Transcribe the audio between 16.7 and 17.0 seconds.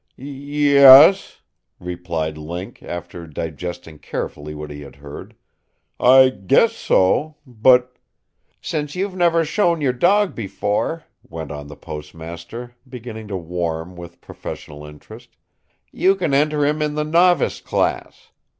in